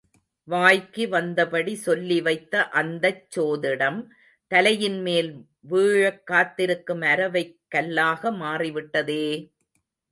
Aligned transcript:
வாய்க்கு 0.47 1.03
வந்தபடி 1.07 1.73
சொல்லி 1.79 2.17
வைத்த 2.21 2.63
அந்தச் 2.73 3.21
சோதிடம் 3.35 3.99
தலையின் 4.51 4.99
மேல் 5.01 5.31
வீழக் 5.65 6.23
காத்திருக்கும் 6.25 7.05
அரவைக் 7.11 7.57
கல்லாக 7.69 8.31
மாறி 8.39 8.71
விட்டதே! 8.71 9.25